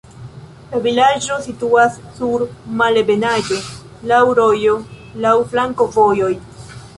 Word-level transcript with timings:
La 0.69 0.77
vilaĝo 0.85 1.35
situas 1.43 1.99
sur 2.15 2.45
malebenaĵo, 2.79 3.59
laŭ 4.13 4.23
rojo, 4.41 4.75
laŭ 5.27 5.35
flankovojoj. 5.53 6.33